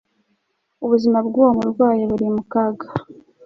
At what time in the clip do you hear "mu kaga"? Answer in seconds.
2.35-2.87